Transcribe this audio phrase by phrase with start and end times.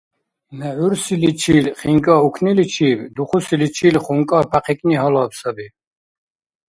[0.59, 5.67] МехӀурсиличил хинкӀа укниличиб, духусиличил хункӀа пяхъикӀни гьалаб саби.